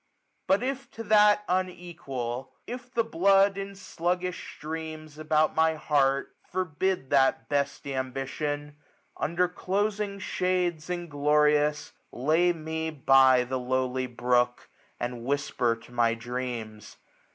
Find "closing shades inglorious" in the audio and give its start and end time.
9.47-11.91